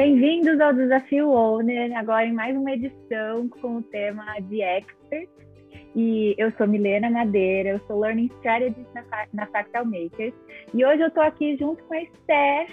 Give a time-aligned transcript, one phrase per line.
[0.00, 5.28] Bem-vindos ao Desafio Owner, agora em mais uma edição com o tema de Expert.
[5.94, 10.32] E eu sou Milena Madeira, eu sou Learning Strategist na, na Fractal Makers.
[10.72, 12.70] E hoje eu estou aqui junto com a Steph,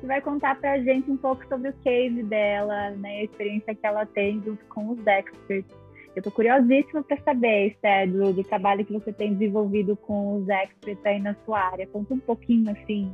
[0.00, 3.74] que vai contar para a gente um pouco sobre o case dela, né, a experiência
[3.74, 5.76] que ela tem junto com os experts.
[6.16, 10.48] Eu estou curiosíssima para saber, Steph, do, do, trabalho que você tem desenvolvido com os
[10.48, 11.86] experts aí na sua área.
[11.88, 13.12] Conta um pouquinho, assim,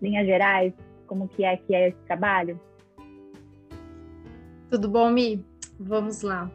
[0.00, 0.72] linhas gerais,
[1.08, 2.56] como que é que é esse trabalho.
[4.70, 5.44] Tudo bom, Mi?
[5.80, 6.48] Vamos lá.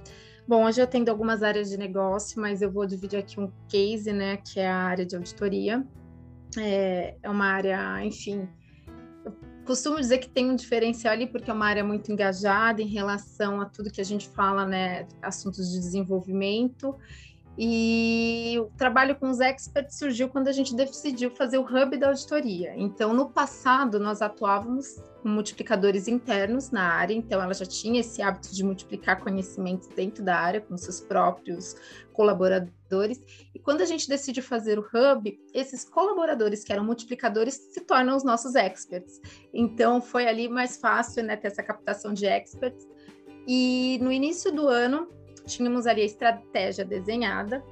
[0.48, 4.14] Bom, hoje eu atendo algumas áreas de negócio, mas eu vou dividir aqui um case,
[4.14, 5.86] né, que é a área de auditoria.
[6.58, 8.48] É, é uma área, enfim,
[9.66, 13.59] costumo dizer que tem um diferencial ali porque é uma área muito engajada em relação
[13.59, 16.95] a tudo que a gente fala, né, assuntos de desenvolvimento
[17.58, 22.09] e o trabalho com os experts surgiu quando a gente decidiu fazer o hub da
[22.09, 22.73] auditoria.
[22.76, 28.22] Então, no passado, nós atuávamos com multiplicadores internos na área, então ela já tinha esse
[28.22, 31.76] hábito de multiplicar conhecimentos dentro da área com seus próprios
[32.11, 33.22] colaboradores.
[33.53, 38.17] E quando a gente decide fazer o hub, esses colaboradores que eram multiplicadores se tornam
[38.17, 39.22] os nossos experts.
[39.53, 42.86] Então, foi ali mais fácil né, ter essa captação de experts.
[43.48, 45.08] E no início do ano,
[45.46, 47.64] tínhamos ali a estratégia desenhada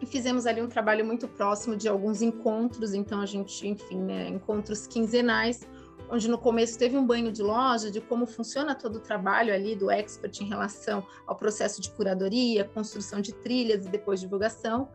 [0.00, 4.28] e fizemos ali um trabalho muito próximo de alguns encontros, então a gente, enfim, né,
[4.28, 5.68] encontros quinzenais,
[6.10, 9.76] onde no começo teve um banho de loja de como funciona todo o trabalho ali
[9.76, 14.88] do expert em relação ao processo de curadoria, construção de trilhas e depois divulgação.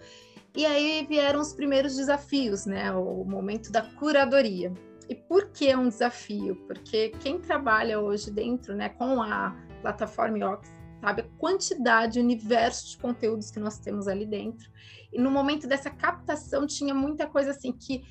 [0.56, 4.73] E aí vieram os primeiros desafios, né, o momento da curadoria.
[5.08, 6.56] E por que é um desafio?
[6.68, 11.22] Porque quem trabalha hoje dentro, né, com a plataforma Ox sabe?
[11.22, 14.70] A quantidade, o universo de conteúdos que nós temos ali dentro.
[15.14, 18.03] E no momento dessa captação tinha muita coisa assim que,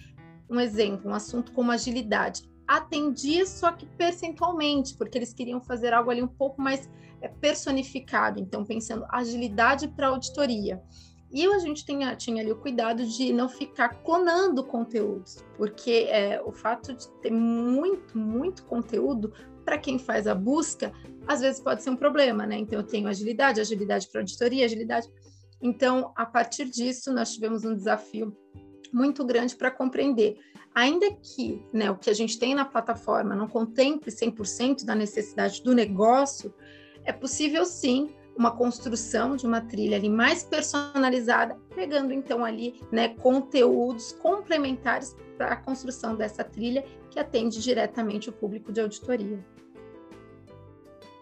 [0.49, 6.11] um exemplo, um assunto como agilidade, atendia só que percentualmente, porque eles queriam fazer algo
[6.11, 6.89] ali um pouco mais
[7.21, 8.41] é, personificado.
[8.41, 10.81] Então, pensando agilidade para auditoria.
[11.33, 16.41] E a gente tinha, tinha ali o cuidado de não ficar clonando conteúdos, porque é,
[16.41, 19.33] o fato de ter muito, muito conteúdo
[19.65, 20.93] para quem faz a busca,
[21.27, 22.59] às vezes pode ser um problema, né?
[22.59, 25.09] Então, eu tenho agilidade, agilidade para auditoria, agilidade.
[25.61, 28.37] Então, a partir disso, nós tivemos um desafio
[28.93, 30.37] muito grande para compreender.
[30.75, 35.63] Ainda que né, o que a gente tem na plataforma não contemple 100% da necessidade
[35.63, 36.55] do negócio,
[37.05, 43.09] é possível sim uma construção de uma trilha ali mais personalizada, pegando então ali né,
[43.09, 49.39] conteúdos complementares para a construção dessa trilha que atende diretamente o público de auditoria.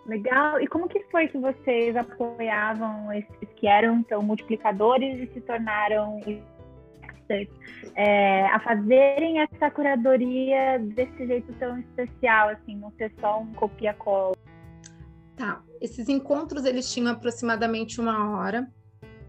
[0.06, 0.60] Legal.
[0.60, 6.20] E como que foi que vocês apoiavam esses que eram então multiplicadores e se tornaram
[7.94, 14.34] é, a fazerem essa curadoria desse jeito tão especial, assim, não ser só um copia-cola?
[15.36, 15.62] Tá.
[15.82, 18.70] Esses encontros eles tinham aproximadamente uma hora.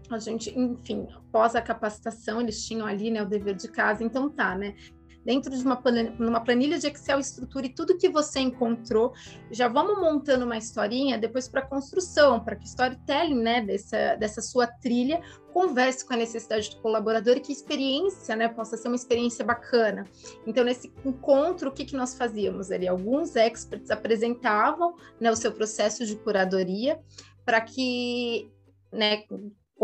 [0.08, 4.04] A gente, enfim, após a capacitação, eles tinham ali, né, o dever de casa.
[4.04, 4.76] Então tá, né?
[5.24, 9.12] Dentro de uma planilha, numa planilha de Excel, estruture tudo que você encontrou.
[9.50, 14.66] Já vamos montando uma historinha depois para construção, para que storytelling, né, dessa, dessa sua
[14.66, 15.20] trilha
[15.52, 19.44] converse com a necessidade do colaborador e que a experiência, né, possa ser uma experiência
[19.44, 20.04] bacana.
[20.44, 22.88] Então, nesse encontro, o que, que nós fazíamos ali?
[22.88, 27.00] Alguns experts apresentavam, né, o seu processo de curadoria
[27.44, 28.50] para que
[28.92, 29.22] né,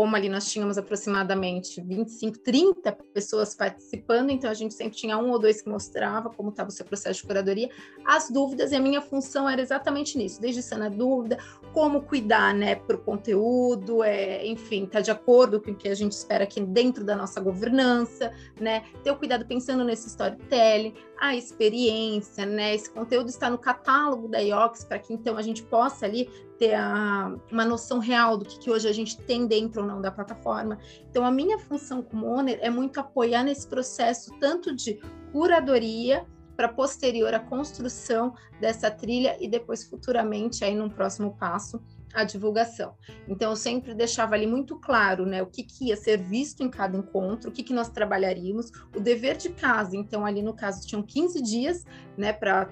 [0.01, 5.29] como ali nós tínhamos aproximadamente 25, 30 pessoas participando, então a gente sempre tinha um
[5.29, 7.69] ou dois que mostrava como estava o seu processo de curadoria,
[8.03, 11.37] as dúvidas, e a minha função era exatamente nisso, desde sanar dúvida,
[11.73, 15.95] como cuidar, né, para o conteúdo, é, enfim, tá de acordo com o que a
[15.95, 21.35] gente espera aqui dentro da nossa governança, né, ter o cuidado pensando nesse storytelling, a
[21.35, 26.05] experiência, né, esse conteúdo está no catálogo da IOX, para que então a gente possa
[26.05, 29.87] ali ter a, uma noção real do que, que, hoje a gente tem dentro ou
[29.87, 30.77] não da plataforma.
[31.09, 35.01] Então, a minha função como owner é muito apoiar nesse processo, tanto de
[35.31, 36.23] curadoria
[36.61, 41.81] para posterior a construção dessa trilha e depois futuramente aí num próximo passo
[42.13, 42.95] a divulgação.
[43.27, 46.69] Então eu sempre deixava ali muito claro, né, o que, que ia ser visto em
[46.69, 49.95] cada encontro, o que, que nós trabalharíamos, o dever de casa.
[49.95, 51.83] Então ali no caso tinham 15 dias,
[52.15, 52.69] né, para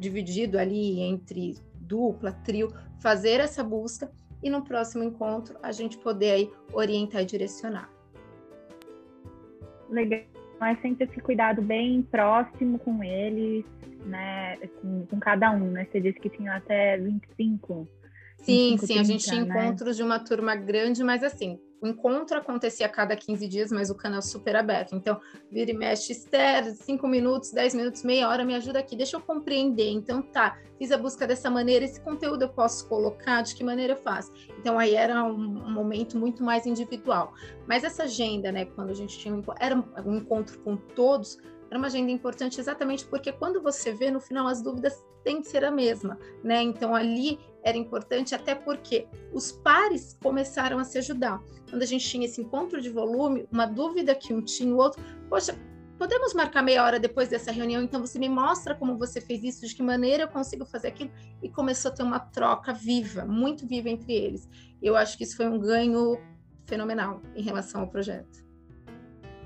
[0.00, 4.10] dividido ali entre dupla, trio, fazer essa busca
[4.42, 7.88] e no próximo encontro a gente poder aí orientar e direcionar.
[9.88, 10.37] Legal.
[10.60, 13.64] É sempre esse cuidado bem próximo com eles,
[14.04, 14.56] né?
[14.80, 15.86] Com, com cada um, né?
[15.90, 17.88] Você disse que tinha até 25.
[18.38, 19.66] Sim, 25, sim, 30, a gente tinha né?
[19.66, 23.90] encontros de uma turma grande, mas assim, o encontro acontecia a cada 15 dias, mas
[23.90, 24.94] o canal super aberto.
[24.94, 25.20] Então,
[25.50, 29.20] vira e mexe, Esther, 5 minutos, 10 minutos, meia hora, me ajuda aqui, deixa eu
[29.20, 29.90] compreender.
[29.90, 33.92] Então, tá, fiz a busca dessa maneira, esse conteúdo eu posso colocar, de que maneira
[33.92, 34.32] eu faço?
[34.58, 37.32] Então, aí era um, um momento muito mais individual.
[37.66, 41.38] Mas essa agenda, né, quando a gente tinha um, era um encontro com todos,
[41.70, 45.48] era uma agenda importante exatamente porque quando você vê, no final, as dúvidas têm que
[45.48, 46.62] ser a mesma, né?
[46.62, 51.42] Então, ali era importante até porque os pares começaram a se ajudar.
[51.68, 55.02] Quando a gente tinha esse encontro de volume, uma dúvida que um tinha, o outro,
[55.28, 55.54] poxa,
[55.98, 57.82] podemos marcar meia hora depois dessa reunião?
[57.82, 61.10] Então você me mostra como você fez isso, de que maneira eu consigo fazer aquilo,
[61.42, 64.48] e começou a ter uma troca viva, muito viva entre eles.
[64.80, 66.18] Eu acho que isso foi um ganho
[66.64, 68.47] fenomenal em relação ao projeto.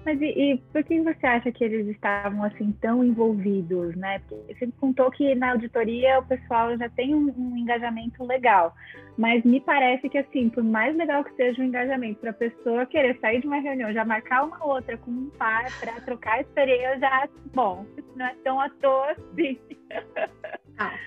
[0.05, 4.21] Mas e, e, por que você acha que eles estavam assim tão envolvidos, né?
[4.29, 8.75] Porque você contou que na auditoria o pessoal já tem um, um, engajamento legal,
[9.17, 12.87] mas me parece que assim, por mais legal que seja o engajamento para a pessoa
[12.87, 16.99] querer sair de uma reunião, já marcar uma outra com um par para trocar experiência,
[16.99, 19.59] já bom, não é tão à toa assim.
[20.79, 20.99] Ah,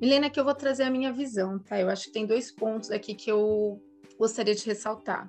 [0.00, 1.78] Milena, que eu vou trazer a minha visão, tá?
[1.78, 3.82] Eu acho que tem dois pontos aqui que eu
[4.16, 5.28] gostaria de ressaltar.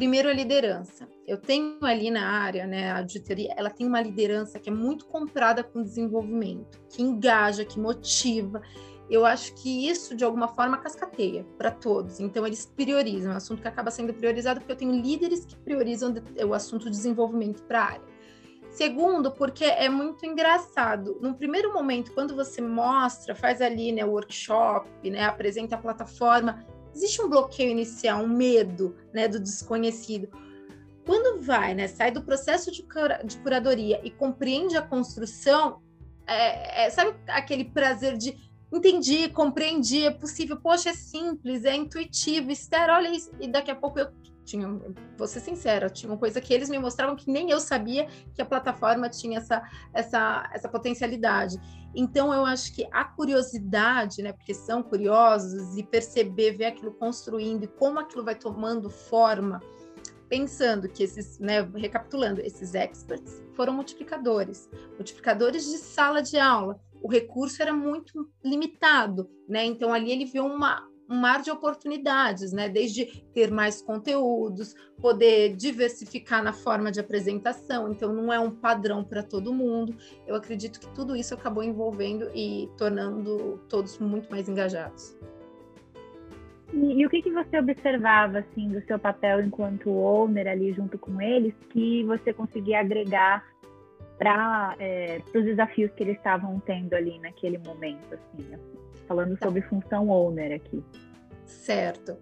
[0.00, 1.06] Primeiro, a liderança.
[1.26, 5.04] Eu tenho ali na área, né, a auditoria, ela tem uma liderança que é muito
[5.04, 8.62] comprada com desenvolvimento, que engaja, que motiva.
[9.10, 12.18] Eu acho que isso, de alguma forma, cascateia para todos.
[12.18, 13.32] Então, eles priorizam.
[13.32, 16.14] É um assunto que acaba sendo priorizado porque eu tenho líderes que priorizam
[16.48, 18.08] o assunto de desenvolvimento para a área.
[18.70, 21.18] Segundo, porque é muito engraçado.
[21.20, 26.64] No primeiro momento, quando você mostra, faz ali né, o workshop, né, apresenta a plataforma,
[26.94, 30.28] existe um bloqueio inicial, um medo né, do desconhecido.
[31.04, 35.80] Quando vai, né, sai do processo de, cura, de curadoria e compreende a construção,
[36.26, 38.36] é, é, sabe aquele prazer de
[38.72, 43.74] entendi, compreendi, é possível, poxa, é simples, é intuitivo, Esther, olha isso, e daqui a
[43.74, 44.12] pouco eu
[44.50, 44.68] tinha,
[45.16, 48.42] vou ser sincera, tinha uma coisa que eles me mostravam que nem eu sabia que
[48.42, 49.62] a plataforma tinha essa,
[49.94, 51.58] essa, essa potencialidade.
[51.94, 57.64] Então, eu acho que a curiosidade, né, porque são curiosos, e perceber, ver aquilo construindo
[57.64, 59.60] e como aquilo vai tomando forma,
[60.28, 66.80] pensando que esses, né, recapitulando, esses experts foram multiplicadores, multiplicadores de sala de aula.
[67.02, 69.64] O recurso era muito limitado, né?
[69.64, 72.68] Então ali ele viu uma, um mar de oportunidades, né?
[72.68, 73.04] Desde
[73.34, 79.20] ter mais conteúdos, poder diversificar na forma de apresentação, então não é um padrão para
[79.20, 79.96] todo mundo.
[80.24, 85.16] Eu acredito que tudo isso acabou envolvendo e tornando todos muito mais engajados.
[86.72, 90.96] E, e o que, que você observava assim do seu papel enquanto owner ali junto
[90.96, 93.44] com eles que você conseguia agregar
[94.20, 98.50] para é, os desafios que eles estavam tendo ali naquele momento, assim,
[99.08, 99.46] falando tá.
[99.46, 100.84] sobre função owner aqui.
[101.46, 102.18] Certo.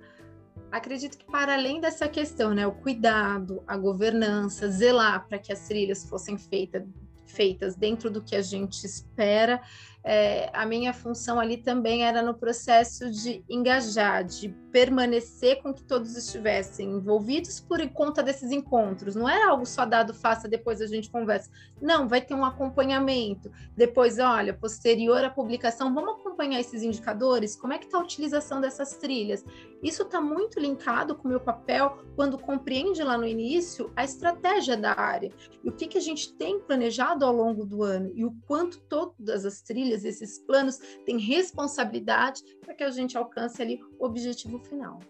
[0.71, 5.67] Acredito que para além dessa questão, né, o cuidado, a governança, zelar para que as
[5.67, 6.85] trilhas fossem feitas
[7.27, 9.61] feitas dentro do que a gente espera,
[10.05, 15.83] é, a minha função ali também era no processo de engajar, de permanecer com que
[15.83, 19.15] todos estivessem envolvidos por conta desses encontros.
[19.15, 21.51] Não era algo só dado, faça, depois a gente conversa.
[21.81, 23.51] Não, vai ter um acompanhamento.
[23.77, 27.57] Depois, olha, posterior à publicação, vamos acompanhar esses indicadores?
[27.57, 29.45] Como é que está a utilização dessas trilhas?
[29.83, 34.77] Isso está muito linkado com o meu papel quando compreende lá no início a estratégia
[34.77, 38.25] da área e o que, que a gente tem planejado ao longo do ano e
[38.25, 43.81] o quanto todas as trilhas esses planos têm responsabilidade para que a gente alcance ali
[43.99, 45.01] o objetivo final.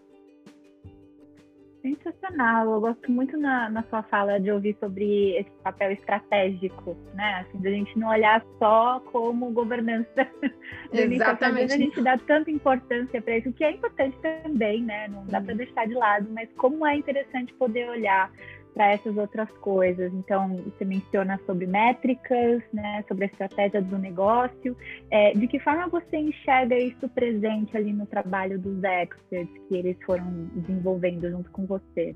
[1.81, 7.45] Sensacional, eu gosto muito na, na sua fala de ouvir sobre esse papel estratégico, né?
[7.45, 10.27] Assim, da gente não olhar só como governança.
[10.91, 11.73] Exatamente.
[11.73, 15.07] a gente dá tanta importância para isso, que é importante também, né?
[15.07, 18.29] Não dá para deixar de lado, mas como é interessante poder olhar
[18.73, 20.13] para essas outras coisas.
[20.13, 24.75] Então, você menciona sobre métricas, né, sobre a estratégia do negócio.
[25.11, 29.97] É, de que forma você enxerga isso presente ali no trabalho dos experts que eles
[30.05, 32.15] foram desenvolvendo junto com você?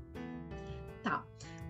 [1.02, 1.22] Tá.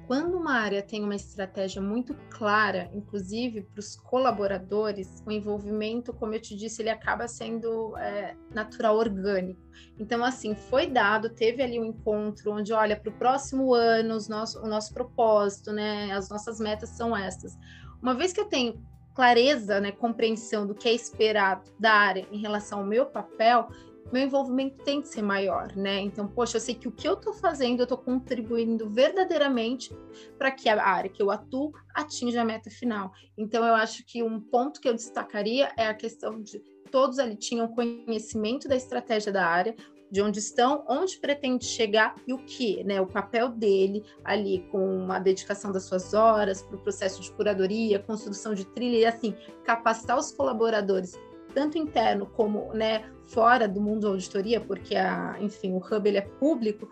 [0.07, 6.35] Quando uma área tem uma estratégia muito clara, inclusive para os colaboradores, o envolvimento, como
[6.35, 9.61] eu te disse, ele acaba sendo é, natural, orgânico.
[9.99, 14.29] Então, assim, foi dado, teve ali um encontro onde, olha, para o próximo ano, os
[14.29, 17.57] nosso, o nosso propósito, né, as nossas metas são estas.
[18.03, 18.85] Uma vez que eu tenho
[19.15, 23.69] clareza, né, compreensão do que é esperado da área em relação ao meu papel,
[24.13, 26.01] meu envolvimento tem que ser maior, né?
[26.01, 29.95] Então, poxa, eu sei que o que eu estou fazendo, eu estou contribuindo verdadeiramente
[30.39, 33.13] para que a área que eu atuo atinja a meta final.
[33.37, 37.35] Então, eu acho que um ponto que eu destacaria é a questão de todos ali
[37.35, 39.75] tinham conhecimento da estratégia da área,
[40.15, 43.01] de onde estão, onde pretende chegar e o que, né?
[43.01, 47.99] O papel dele ali com a dedicação das suas horas para o processo de curadoria,
[47.99, 49.35] construção de trilha e assim
[49.65, 51.19] capacitar os colaboradores
[51.55, 56.19] tanto interno como né, fora do mundo da auditoria, porque a, enfim, o hub ele
[56.19, 56.89] é público,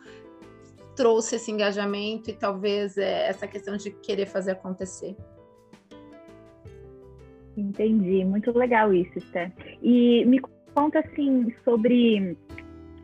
[0.96, 5.16] trouxe esse engajamento e talvez é, essa questão de querer fazer acontecer.
[7.56, 9.52] Entendi, muito legal isso, Esther.
[9.82, 10.40] E me
[10.74, 12.36] conta assim sobre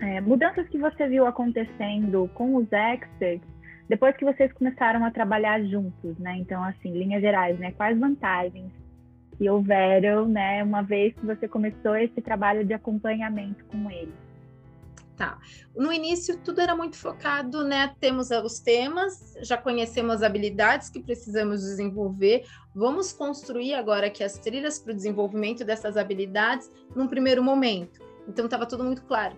[0.00, 3.46] é, mudanças que você viu acontecendo com os experts
[3.88, 6.36] depois que vocês começaram a trabalhar juntos, né?
[6.36, 7.72] Então, assim, linhas gerais, né?
[7.72, 8.70] Quais vantagens
[9.38, 10.62] que houveram, né?
[10.62, 14.12] Uma vez que você começou esse trabalho de acompanhamento com eles?
[15.16, 15.38] Tá.
[15.74, 17.92] No início, tudo era muito focado, né?
[18.00, 22.44] Temos os temas, já conhecemos as habilidades que precisamos desenvolver.
[22.74, 28.00] Vamos construir agora aqui as trilhas para o desenvolvimento dessas habilidades num primeiro momento.
[28.28, 29.36] Então, estava tudo muito claro.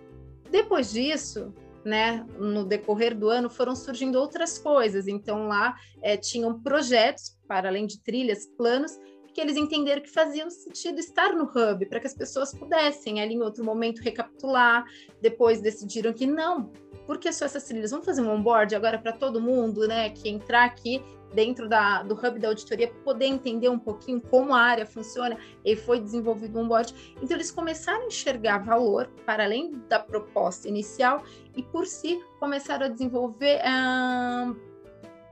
[0.51, 1.51] Depois disso,
[1.83, 5.07] né, no decorrer do ano, foram surgindo outras coisas.
[5.07, 8.99] Então, lá é, tinham projetos, para além de trilhas, planos,
[9.33, 13.35] que eles entenderam que fazia sentido estar no hub, para que as pessoas pudessem ali
[13.35, 14.85] em outro momento recapitular,
[15.21, 16.71] depois decidiram que não,
[17.05, 20.65] porque só essas trilhas, vamos fazer um onboard agora para todo mundo, né, que entrar
[20.65, 25.37] aqui dentro da, do hub da auditoria, poder entender um pouquinho como a área funciona,
[25.63, 27.15] e foi desenvolvido um onboard.
[27.21, 31.23] Então, eles começaram a enxergar valor, para além da proposta inicial,
[31.55, 33.61] e por si começaram a desenvolver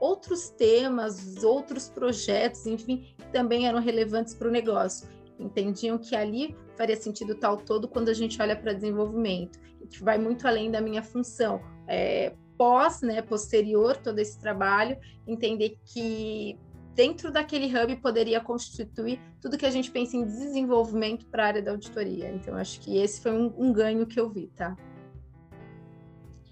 [0.00, 5.08] outros temas, outros projetos, enfim, que também eram relevantes para o negócio.
[5.38, 10.18] Entendiam que ali faria sentido tal todo quando a gente olha para desenvolvimento, que vai
[10.18, 11.60] muito além da minha função.
[11.86, 16.58] É, pós, né, posterior todo esse trabalho, entender que
[16.94, 21.62] dentro daquele hub poderia constituir tudo que a gente pensa em desenvolvimento para a área
[21.62, 22.30] da auditoria.
[22.30, 24.76] Então, acho que esse foi um, um ganho que eu vi, tá?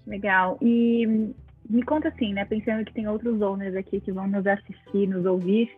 [0.07, 0.57] Legal.
[0.61, 1.31] E
[1.69, 2.45] me conta assim, né?
[2.45, 5.69] Pensando que tem outros owners aqui que vão nos assistir, nos ouvir.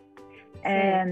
[0.63, 1.03] É,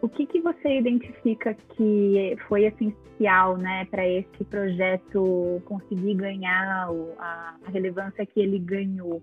[0.00, 6.88] o que, que você identifica que foi essencial, né, para esse projeto conseguir ganhar
[7.18, 9.22] a, a relevância que ele ganhou?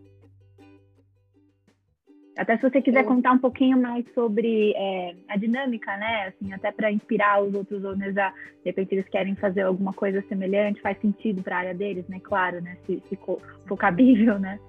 [2.37, 3.07] Até se você quiser eu...
[3.07, 6.27] contar um pouquinho mais sobre é, a dinâmica, né?
[6.27, 10.23] Assim, até para inspirar os outros owners a, de repente, eles querem fazer alguma coisa
[10.27, 12.19] semelhante, faz sentido para a área deles, né?
[12.21, 12.77] Claro, né?
[12.85, 14.59] Se, se for cabível, né?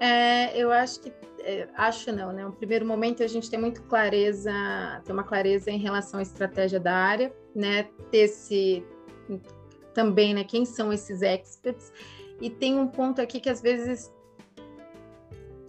[0.00, 1.12] É, eu acho que
[1.44, 2.44] é, acho não, né?
[2.44, 4.50] No primeiro momento a gente tem muito clareza,
[5.04, 7.84] tem uma clareza em relação à estratégia da área, né?
[8.10, 8.82] Ter esse
[9.92, 10.42] também, né?
[10.42, 11.92] Quem são esses experts?
[12.40, 14.12] E tem um ponto aqui que às vezes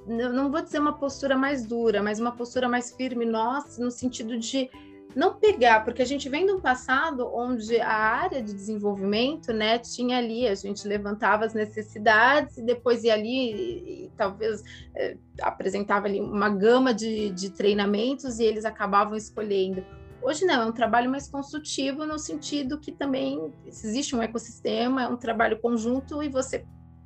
[0.07, 4.37] não vou dizer uma postura mais dura, mas uma postura mais firme nossa, no sentido
[4.37, 4.69] de
[5.15, 9.79] não pegar, porque a gente vem de um passado onde a área de desenvolvimento, né,
[9.79, 14.61] tinha ali, a gente levantava as necessidades e depois ia ali e, e talvez
[14.93, 19.85] é, apresentava ali uma gama de, de treinamentos e eles acabavam escolhendo.
[20.21, 25.07] Hoje não, é um trabalho mais consultivo no sentido que também existe um ecossistema, é
[25.07, 26.65] um trabalho conjunto e você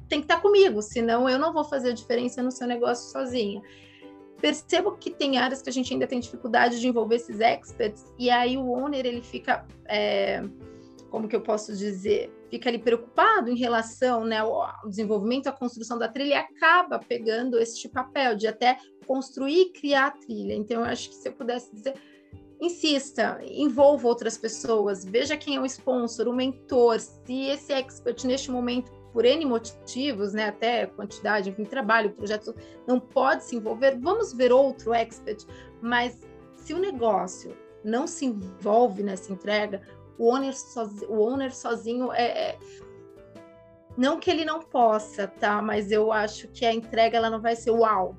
[0.10, 3.62] tem que estar comigo, senão eu não vou fazer a diferença no seu negócio sozinha.
[4.42, 8.30] Percebo que tem áreas que a gente ainda tem dificuldade de envolver esses experts, e
[8.30, 10.42] aí o owner ele fica, é,
[11.10, 15.98] como que eu posso dizer, fica ali preocupado em relação né, ao desenvolvimento, à construção
[15.98, 20.54] da trilha, e acaba pegando este papel de até construir e criar a trilha.
[20.54, 21.94] Então, eu acho que se eu pudesse dizer,
[22.62, 28.50] insista, envolva outras pessoas, veja quem é o sponsor, o mentor, se esse expert neste
[28.51, 32.56] momento por N motivos, né, até quantidade, enfim, trabalho, projeto,
[32.88, 35.46] não pode se envolver, vamos ver outro expert,
[35.82, 39.82] mas se o negócio não se envolve nessa entrega,
[40.18, 42.60] o owner, sozinho, o owner sozinho é, é,
[43.98, 45.62] Não que ele não possa, tá?
[45.62, 48.16] Mas eu acho que a entrega ela não vai ser uau,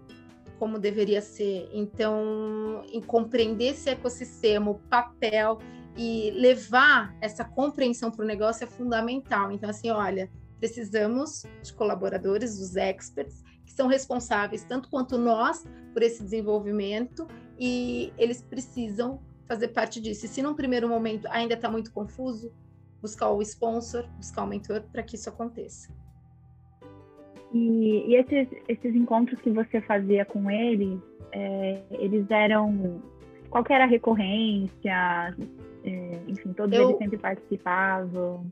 [0.58, 1.68] como deveria ser.
[1.72, 5.58] Então, em compreender esse ecossistema, o papel
[5.96, 9.52] e levar essa compreensão para o negócio é fundamental.
[9.52, 10.30] Então, assim, olha,
[10.60, 17.26] precisamos de colaboradores, os experts, que são responsáveis tanto quanto nós por esse desenvolvimento
[17.58, 20.26] e eles precisam fazer parte disso.
[20.26, 22.52] E se num primeiro momento ainda está muito confuso,
[23.00, 25.92] buscar o sponsor, buscar o mentor para que isso aconteça.
[27.52, 31.00] E, e esses, esses encontros que você fazia com eles,
[31.32, 33.02] é, eles eram.
[33.48, 35.36] Qual era a recorrência?
[35.82, 36.90] É, enfim, todos Eu...
[36.90, 38.46] eles sempre participavam.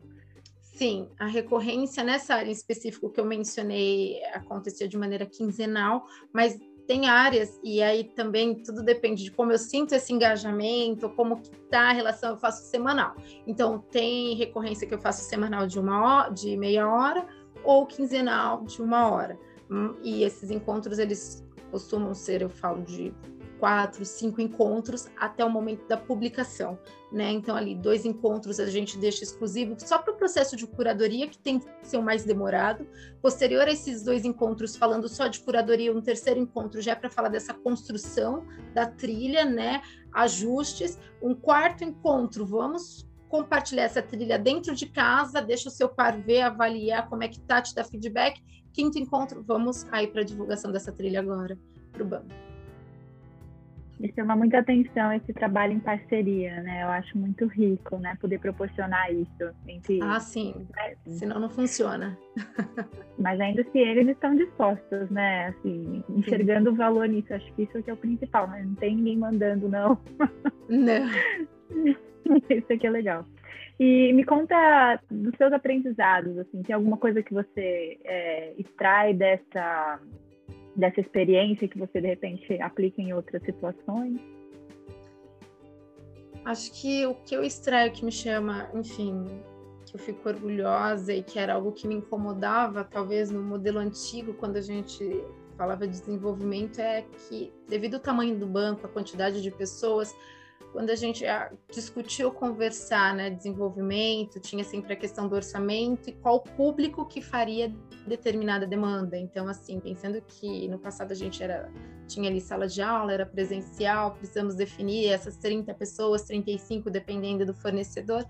[0.78, 6.56] Sim, a recorrência nessa área em específico que eu mencionei acontecia de maneira quinzenal, mas
[6.86, 11.50] tem áreas, e aí também tudo depende de como eu sinto esse engajamento, como que
[11.68, 13.16] tá a relação, eu faço semanal.
[13.44, 17.26] Então, tem recorrência que eu faço semanal de uma hora, de meia hora,
[17.64, 19.36] ou quinzenal de uma hora.
[19.68, 23.12] Hum, e esses encontros, eles costumam ser, eu falo de
[23.58, 26.78] quatro, cinco encontros até o momento da publicação,
[27.12, 27.30] né?
[27.30, 31.38] Então, ali, dois encontros a gente deixa exclusivo só para o processo de curadoria, que
[31.38, 32.86] tem que ser o mais demorado.
[33.20, 37.10] Posterior a esses dois encontros, falando só de curadoria, um terceiro encontro já é para
[37.10, 39.82] falar dessa construção da trilha, né?
[40.12, 40.98] Ajustes.
[41.22, 46.42] Um quarto encontro, vamos compartilhar essa trilha dentro de casa, deixa o seu par ver,
[46.42, 48.42] avaliar como é que tá, te dar feedback.
[48.72, 51.58] Quinto encontro, vamos aí para a divulgação dessa trilha agora
[51.92, 52.47] para o banco.
[53.98, 56.84] Me chama muita atenção esse trabalho em parceria, né?
[56.84, 58.16] Eu acho muito rico, né?
[58.20, 60.00] Poder proporcionar isso entre.
[60.02, 60.54] Ah, sim.
[60.76, 60.94] Né?
[61.06, 62.16] Senão não funciona.
[63.18, 65.48] Mas ainda se eles estão dispostos, né?
[65.48, 66.74] Assim, enxergando sim.
[66.74, 67.34] o valor nisso.
[67.34, 69.98] Acho que isso é o principal, mas não tem ninguém mandando, não.
[70.68, 71.08] Não.
[72.50, 73.24] isso aqui é legal.
[73.80, 80.00] E me conta dos seus aprendizados, assim, tem alguma coisa que você é, extrai dessa
[80.78, 84.20] dessa experiência que você de repente aplica em outras situações?
[86.44, 89.26] Acho que o que eu extraio que me chama, enfim,
[89.84, 94.32] que eu fico orgulhosa e que era algo que me incomodava, talvez no modelo antigo,
[94.34, 95.04] quando a gente
[95.56, 100.14] falava de desenvolvimento, é que, devido ao tamanho do banco, a quantidade de pessoas,
[100.72, 106.12] quando a gente ah, discutiu conversar, né, desenvolvimento, tinha sempre a questão do orçamento e
[106.12, 107.72] qual público que faria
[108.06, 109.16] determinada demanda.
[109.16, 111.70] Então, assim, pensando que no passado a gente era
[112.06, 117.54] tinha ali sala de aula, era presencial, precisamos definir essas 30 pessoas, 35, dependendo do
[117.54, 118.24] fornecedor.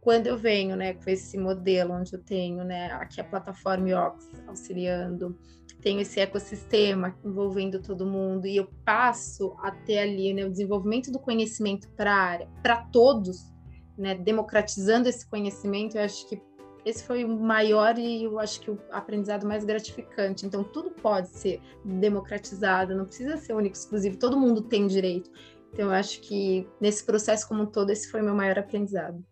[0.00, 4.30] Quando eu venho, né, com esse modelo onde eu tenho, né, aqui a plataforma IOX
[4.46, 5.36] auxiliando
[5.84, 11.18] tenho esse ecossistema envolvendo todo mundo e eu passo até ali né, o desenvolvimento do
[11.20, 13.52] conhecimento para para todos,
[13.96, 16.40] né, democratizando esse conhecimento, eu acho que
[16.86, 20.44] esse foi o maior e eu acho que o aprendizado mais gratificante.
[20.44, 25.30] Então, tudo pode ser democratizado, não precisa ser único, exclusivo, todo mundo tem direito.
[25.72, 29.24] Então, eu acho que nesse processo como um todo, esse foi meu maior aprendizado.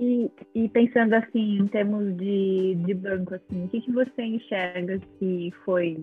[0.00, 4.98] E, e, pensando assim, em termos de, de banco, assim, o que, que você enxerga
[5.18, 6.02] que foi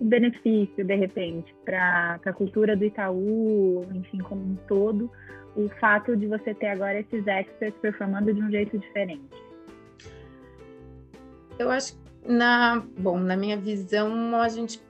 [0.00, 5.10] um benefício, de repente, para a cultura do Itaú, enfim, como um todo,
[5.56, 9.24] o fato de você ter agora esses experts performando de um jeito diferente?
[11.58, 14.82] Eu acho na, bom, na minha visão, a gente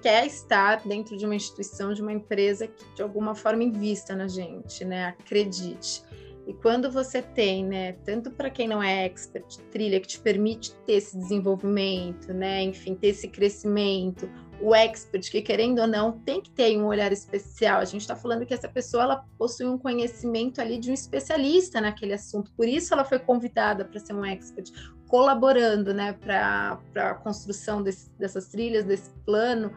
[0.00, 4.28] quer estar dentro de uma instituição, de uma empresa que de alguma forma invista na
[4.28, 5.06] gente, né?
[5.06, 6.02] Acredite.
[6.46, 10.72] E quando você tem, né, tanto para quem não é expert, trilha que te permite
[10.86, 14.30] ter esse desenvolvimento, né, enfim, ter esse crescimento,
[14.60, 17.80] o expert que querendo ou não tem que ter um olhar especial.
[17.80, 21.80] A gente está falando que essa pessoa ela possui um conhecimento ali de um especialista
[21.80, 24.70] naquele assunto, por isso ela foi convidada para ser um expert,
[25.08, 29.72] colaborando, né, para a construção desse, dessas trilhas, desse plano.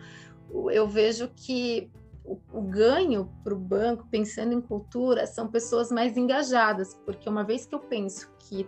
[0.72, 1.92] Eu vejo que
[2.30, 7.44] o, o ganho para o banco, pensando em cultura, são pessoas mais engajadas, porque uma
[7.44, 8.68] vez que eu penso que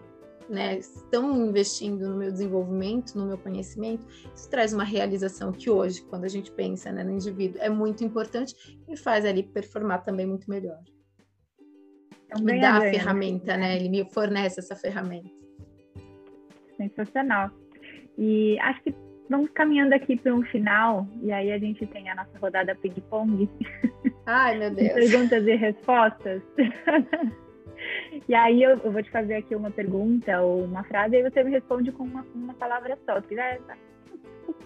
[0.49, 6.01] né, estão investindo no meu desenvolvimento, no meu conhecimento, isso traz uma realização que hoje,
[6.01, 8.55] quando a gente pensa né, no indivíduo, é muito importante
[8.89, 10.79] e faz ali performar também muito melhor.
[12.35, 13.75] É me dá a ferramenta, né?
[13.75, 15.29] Ele me fornece essa ferramenta.
[16.77, 17.51] Sensacional.
[18.17, 18.95] E acho que
[19.31, 23.49] vamos caminhando aqui para um final, e aí a gente tem a nossa rodada ping-pong.
[24.25, 24.93] Ai, meu Deus.
[24.93, 26.41] Perguntas e respostas.
[28.27, 31.43] e aí eu, eu, vou te fazer aqui uma pergunta ou uma frase, e você
[31.43, 33.21] me responde com uma, uma palavra só.
[33.21, 33.61] Se quiser,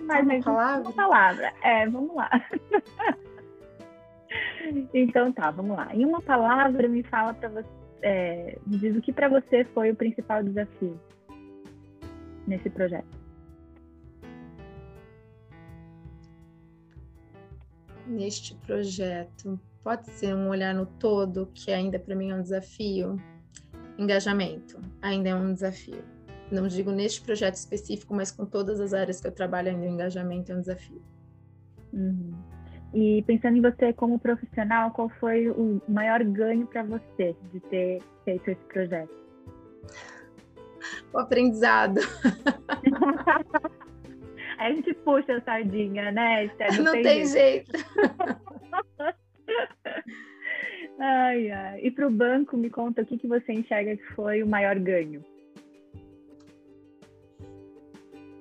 [0.01, 0.81] mais uma palavra?
[0.81, 1.53] Uma palavra.
[1.63, 2.29] É, vamos lá.
[4.93, 5.89] então tá, vamos lá.
[5.93, 7.69] Em uma palavra, me fala para você,
[8.01, 10.99] é, me diz o que para você foi o principal desafio
[12.47, 13.14] nesse projeto.
[18.07, 23.21] Neste projeto pode ser um olhar no todo, que ainda para mim é um desafio.
[23.97, 26.03] Engajamento ainda é um desafio.
[26.51, 29.89] Não digo neste projeto específico, mas com todas as áreas que eu trabalho, ainda o
[29.89, 31.01] engajamento é um desafio.
[31.93, 32.33] Uhum.
[32.93, 38.01] E pensando em você como profissional, qual foi o maior ganho para você de ter
[38.23, 39.13] feito esse projeto?
[41.13, 41.99] O aprendizado.
[44.57, 46.77] Aí a gente puxa a sardinha, né, Esther?
[46.77, 47.84] Não, Não tem, tem jeito.
[50.99, 51.79] ai, ai.
[51.81, 54.77] E para o banco, me conta o que, que você enxerga que foi o maior
[54.79, 55.23] ganho?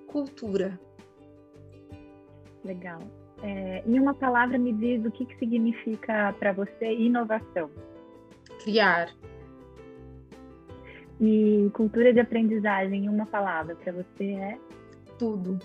[0.06, 0.78] Cultura.
[2.64, 3.00] Legal.
[3.42, 7.70] É, em uma palavra, me diz o que, que significa para você inovação?
[8.62, 9.10] Criar.
[11.20, 14.58] E cultura de aprendizagem, em uma palavra, para você é?
[15.18, 15.58] Tudo.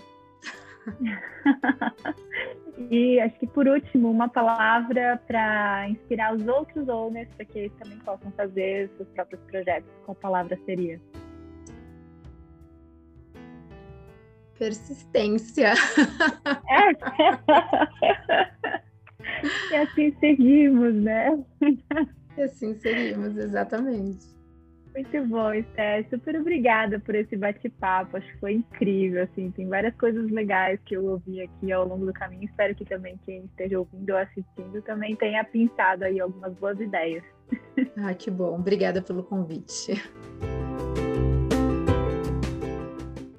[2.90, 7.72] e acho que por último, uma palavra para inspirar os outros owners para que eles
[7.74, 9.90] também possam fazer seus próprios projetos.
[10.04, 10.98] Qual palavra seria?
[14.58, 15.74] Persistência.
[19.70, 21.38] e assim seguimos, né?
[22.36, 24.39] E assim seguimos, exatamente.
[25.00, 26.04] Muito bom, Esté.
[26.10, 28.18] Super obrigada por esse bate-papo.
[28.18, 29.50] Acho que foi incrível, assim.
[29.52, 32.44] Tem várias coisas legais que eu ouvi aqui ao longo do caminho.
[32.44, 37.24] Espero que também quem esteja ouvindo ou assistindo também tenha pensado aí algumas boas ideias.
[37.96, 38.56] Ah, que bom.
[38.56, 39.92] Obrigada pelo convite.